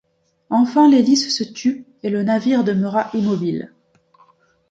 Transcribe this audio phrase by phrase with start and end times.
[0.49, 3.71] Enfin l’hélice se tut, et le navire demeura immobile.